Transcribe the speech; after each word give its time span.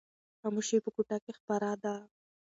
خاموشي 0.39 0.77
په 0.83 0.89
کوټه 0.95 1.17
کې 1.23 1.31
خپره 1.39 1.69
ده. 1.83 1.95